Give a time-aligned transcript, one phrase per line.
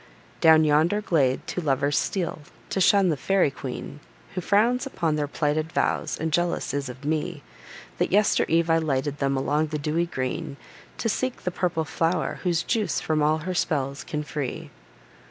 [0.39, 2.39] Down yonder glade two lovers steal,
[2.71, 3.99] to shun the fairy queen,
[4.33, 7.43] Who frowns upon their plighted vows, and jealous is of me,
[7.99, 10.57] That yester eve I lighted them, along the dewy green,
[10.97, 14.71] To seek the purple flow'r, whose juice from all her spells can free.